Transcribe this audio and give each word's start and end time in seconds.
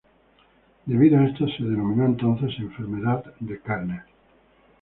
Debido 0.87 1.19
a 1.19 1.27
esto, 1.27 1.45
se 1.47 1.61
denominó 1.63 2.05
entonces 2.05 2.55
"enfermedad 2.57 3.23
de 3.39 3.59
Kerner". 3.61 4.01